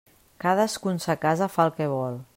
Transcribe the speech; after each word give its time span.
Cadascú 0.45 0.93
en 0.93 0.97
sa 1.05 1.17
casa 1.27 1.51
fa 1.57 1.69
el 1.71 1.77
que 1.79 1.93
vol. 1.97 2.23